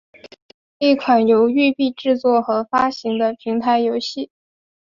[0.79, 4.31] 是一款由育碧制作和发行的平台游戏。